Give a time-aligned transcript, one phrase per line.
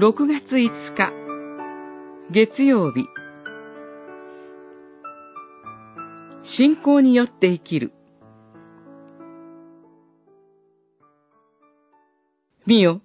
[0.00, 1.12] 6月5日
[2.30, 3.06] 月曜日
[6.44, 7.92] 信仰によって生きる
[12.64, 13.02] 見よ、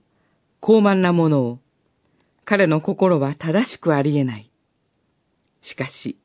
[0.59, 1.59] 高慢なものを。
[2.45, 4.51] 彼の心は正しくありえない。
[5.63, 6.19] しかし、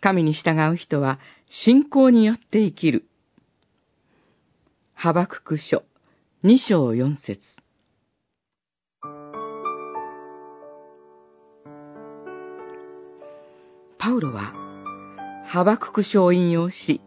[0.00, 3.06] 神に従う人は信仰によって生きる。
[4.94, 5.82] ハバクク書
[6.42, 7.42] 二章四節
[13.98, 14.54] パウロは、
[15.44, 17.00] ハバクク書を引用し、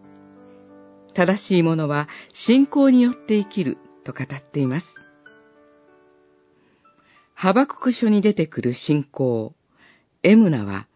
[1.13, 4.85] 正しいものは信仰によって生きると語っています。
[7.33, 9.55] ハバクク書に出てくる信仰、
[10.21, 10.87] エムナは、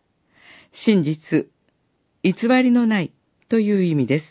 [0.73, 1.47] 真実、
[2.23, 3.13] 偽りのない
[3.47, 4.25] という意味です。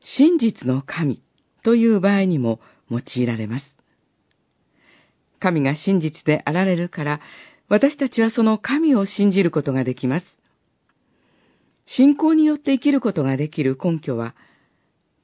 [0.00, 1.22] 真実の神
[1.64, 3.74] という場合にも用いられます。
[5.40, 7.20] 神が真実であられるから、
[7.68, 10.26] 私たちはその神を信じることができます。
[11.86, 14.34] 信仰によって生きることができる根拠は、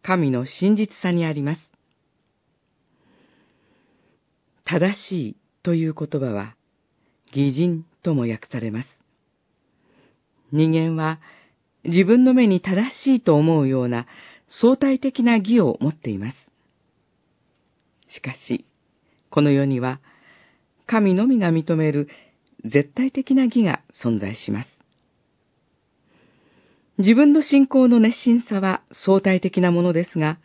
[0.02, 1.60] 神の真実さにあります。
[4.64, 6.54] 正しいという言葉は、
[7.32, 8.88] 偽人とも訳されます。
[10.52, 11.20] 人間は
[11.84, 14.06] 自分の目に正しいと思うような
[14.48, 16.36] 相対的な義を持っています。
[18.08, 18.64] しかし、
[19.30, 20.00] この世には、
[20.86, 22.08] 神のみが認める
[22.64, 24.68] 絶対的な義が存在します。
[26.98, 30.38] 自分の信仰の熱心さは相対的なものですが、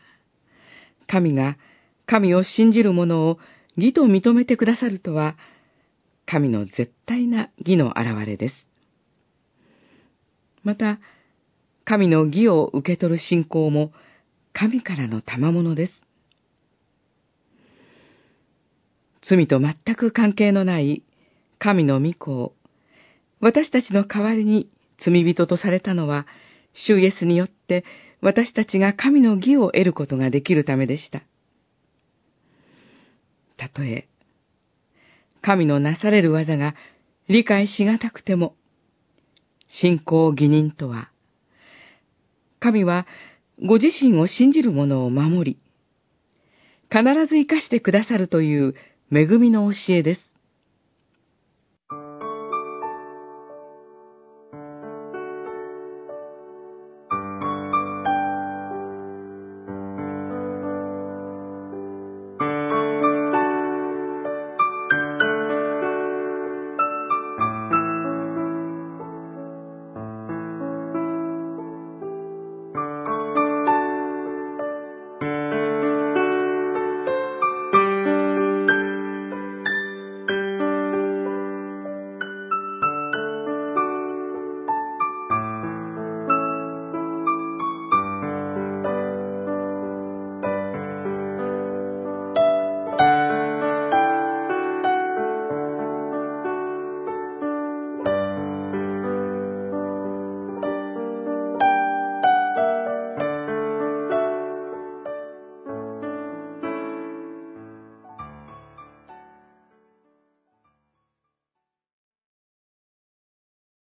[1.07, 1.57] 神が
[2.05, 3.39] 神を信じる者を
[3.77, 5.35] 義と認めてくださるとは、
[6.25, 8.67] 神の絶対な義の現れです。
[10.63, 10.99] また、
[11.83, 13.91] 神の義を受け取る信仰も
[14.53, 15.93] 神からの賜物です。
[19.21, 21.03] 罪と全く関係のない
[21.59, 22.53] 神の御子を
[23.39, 26.25] 私たちの代わりに罪人とされたのは、
[26.73, 27.85] 主イエスによって
[28.21, 31.21] 私たちが神の義を得ることができるためでした。
[33.57, 34.07] たとえ、
[35.41, 36.75] 神のなされる技が
[37.29, 38.55] 理解しがたくても、
[39.67, 41.11] 信仰義人とは、
[42.59, 43.05] 神は
[43.63, 45.59] ご自身を信じる者を守り、
[46.89, 48.75] 必ず生かしてくださるという
[49.11, 50.24] 恵みの教えです。